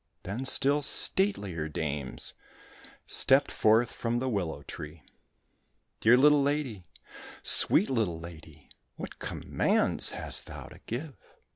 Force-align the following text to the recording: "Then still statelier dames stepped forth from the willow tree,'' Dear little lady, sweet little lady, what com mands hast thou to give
"Then 0.23 0.45
still 0.45 0.81
statelier 0.81 1.69
dames 1.71 2.33
stepped 3.05 3.51
forth 3.51 3.91
from 3.91 4.17
the 4.17 4.27
willow 4.27 4.63
tree,'' 4.63 5.03
Dear 6.01 6.17
little 6.17 6.41
lady, 6.41 6.85
sweet 7.43 7.87
little 7.87 8.19
lady, 8.19 8.67
what 8.95 9.19
com 9.19 9.43
mands 9.45 10.09
hast 10.09 10.47
thou 10.47 10.63
to 10.69 10.79
give 10.87 11.13